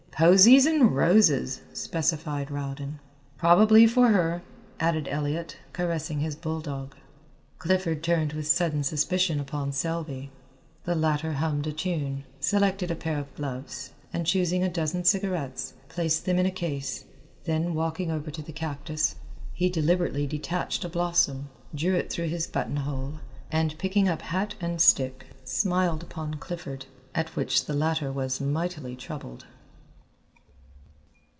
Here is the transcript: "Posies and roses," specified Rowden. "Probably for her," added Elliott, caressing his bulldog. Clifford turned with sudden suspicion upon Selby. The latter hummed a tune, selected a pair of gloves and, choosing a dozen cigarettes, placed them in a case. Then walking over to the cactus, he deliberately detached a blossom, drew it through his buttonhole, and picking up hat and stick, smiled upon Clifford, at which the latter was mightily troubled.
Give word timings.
"Posies 0.23 0.67
and 0.67 0.95
roses," 0.95 1.61
specified 1.73 2.51
Rowden. 2.51 2.99
"Probably 3.37 3.87
for 3.87 4.09
her," 4.09 4.43
added 4.79 5.07
Elliott, 5.07 5.57
caressing 5.73 6.19
his 6.19 6.35
bulldog. 6.35 6.95
Clifford 7.57 8.03
turned 8.03 8.33
with 8.33 8.45
sudden 8.45 8.83
suspicion 8.83 9.39
upon 9.39 9.71
Selby. 9.71 10.29
The 10.83 10.93
latter 10.93 11.33
hummed 11.33 11.65
a 11.65 11.73
tune, 11.73 12.23
selected 12.39 12.91
a 12.91 12.95
pair 12.95 13.17
of 13.17 13.33
gloves 13.33 13.93
and, 14.13 14.27
choosing 14.27 14.63
a 14.63 14.69
dozen 14.69 15.05
cigarettes, 15.05 15.73
placed 15.89 16.25
them 16.25 16.37
in 16.37 16.45
a 16.45 16.51
case. 16.51 17.05
Then 17.45 17.73
walking 17.73 18.11
over 18.11 18.29
to 18.29 18.43
the 18.43 18.53
cactus, 18.53 19.15
he 19.53 19.71
deliberately 19.71 20.27
detached 20.27 20.85
a 20.85 20.89
blossom, 20.89 21.49
drew 21.73 21.95
it 21.95 22.11
through 22.13 22.27
his 22.27 22.45
buttonhole, 22.45 23.15
and 23.51 23.75
picking 23.79 24.07
up 24.07 24.21
hat 24.21 24.53
and 24.61 24.79
stick, 24.79 25.25
smiled 25.43 26.03
upon 26.03 26.35
Clifford, 26.35 26.85
at 27.15 27.35
which 27.35 27.65
the 27.65 27.73
latter 27.73 28.11
was 28.11 28.39
mightily 28.39 28.95
troubled. 28.95 29.45